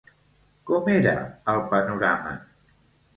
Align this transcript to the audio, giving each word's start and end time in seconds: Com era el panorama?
Com 0.69 0.87
era 0.93 1.13
el 1.53 1.61
panorama? 1.73 2.33